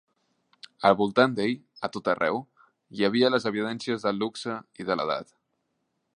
[0.89, 1.53] Al voltant d'ell,
[1.87, 2.41] a tot arreu,
[2.97, 5.35] hi havia les evidències del luxe i de l'edat.